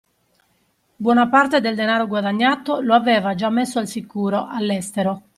Buona 0.95 1.25
parte 1.29 1.59
del 1.61 1.75
denaro 1.75 2.07
guadagnato 2.07 2.81
lo 2.81 2.95
aveva 2.95 3.35
già 3.35 3.51
messo 3.51 3.77
al 3.77 3.85
sicuro, 3.87 4.47
all'estero. 4.47 5.25